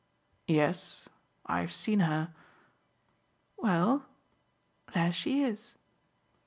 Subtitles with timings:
[0.47, 1.07] "Yes
[1.45, 2.33] I've seen her."
[3.57, 4.07] "Well,
[4.93, 5.75] there she is."